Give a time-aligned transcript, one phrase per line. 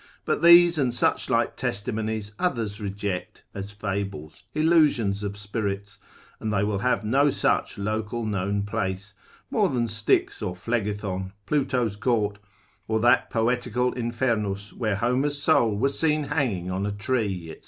[0.25, 5.99] But these and such like testimonies others reject, as fables, illusions of spirits,
[6.39, 9.13] and they will have no such local known place,
[9.51, 12.39] more than Styx or Phlegethon, Pluto's court,
[12.87, 17.57] or that poetical Infernus, where Homer's soul was seen hanging on a tree, &c.